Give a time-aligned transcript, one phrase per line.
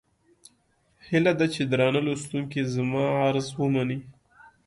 [1.07, 3.99] هيله ده چې درانه لوستونکي زما عرض ومني.